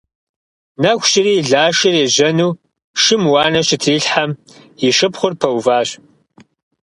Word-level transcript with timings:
Нэху 0.81 1.07
щыри, 1.11 1.35
Лашэр 1.51 1.95
ежьэну 2.05 2.51
шым 3.01 3.21
уанэ 3.31 3.61
щытрилъхьэм, 3.67 4.31
и 4.87 4.89
шыпхъур 4.97 5.33
пэуващ. 5.39 5.89